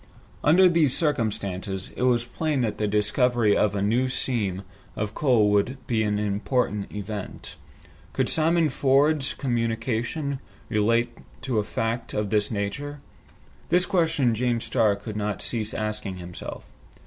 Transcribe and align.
Under 0.43 0.67
these 0.67 0.97
circumstances, 0.97 1.91
it 1.95 2.01
was 2.01 2.25
plain 2.25 2.61
that 2.61 2.79
the 2.79 2.87
discovery 2.87 3.55
of 3.55 3.75
a 3.75 3.83
new 3.83 4.09
seam 4.09 4.63
of 4.95 5.13
coal 5.13 5.51
would 5.51 5.77
be 5.85 6.01
an 6.01 6.17
important 6.17 6.91
event. 6.91 7.55
Could 8.11 8.27
Simon 8.27 8.69
Ford's 8.69 9.35
communication 9.35 10.39
relate 10.69 11.11
to 11.43 11.59
a 11.59 11.63
fact 11.63 12.15
of 12.15 12.31
this 12.31 12.49
nature? 12.49 12.97
This 13.69 13.85
question 13.85 14.33
James 14.33 14.63
Starr 14.65 14.95
could 14.95 15.15
not 15.15 15.39
cease 15.39 15.71
asking 15.71 16.15
himself. 16.15 16.65